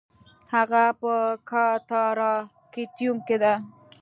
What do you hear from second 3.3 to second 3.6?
ده